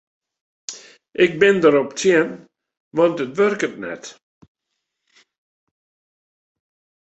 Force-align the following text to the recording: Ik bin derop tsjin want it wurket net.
Ik 1.23 1.31
bin 1.39 1.57
derop 1.63 1.89
tsjin 1.97 2.29
want 2.95 3.21
it 3.25 3.31
wurket 3.37 3.73
net. 3.83 4.03